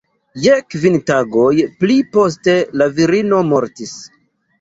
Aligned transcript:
Je 0.43 0.53
kvin 0.75 0.95
tagoj 1.09 1.59
pli 1.83 1.97
poste 2.17 2.55
la 2.83 2.87
virino 2.97 3.43
mortis. 3.51 3.93